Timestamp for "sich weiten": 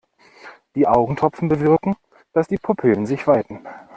3.05-3.59